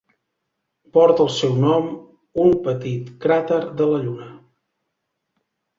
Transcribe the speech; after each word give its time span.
Porta 0.97 1.21
el 1.25 1.29
seu 1.33 1.53
nom 1.67 1.91
un 2.47 2.57
petit 2.69 3.15
cràter 3.27 3.61
de 3.83 3.93
la 3.95 4.05
Lluna. 4.09 4.31